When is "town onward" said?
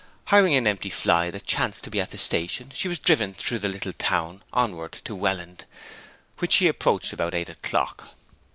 3.93-4.93